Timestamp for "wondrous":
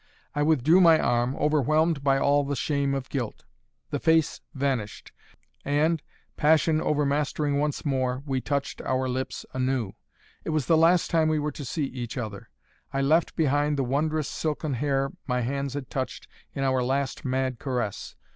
13.83-14.27